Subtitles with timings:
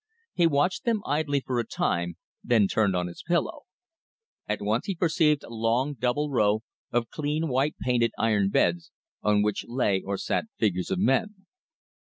[0.33, 3.65] He watched them idly for a time; then turned on his pillow.
[4.47, 8.91] At once he perceived a long, double row of clean white painted iron beds,
[9.21, 11.45] on which lay or sat figures of men.